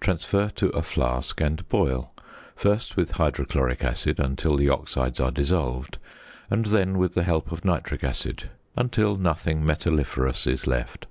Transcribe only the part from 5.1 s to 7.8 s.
are dissolved, and then with the help of